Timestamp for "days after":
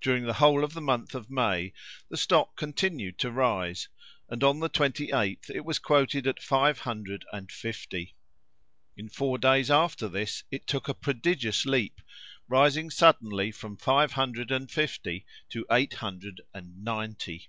9.38-10.06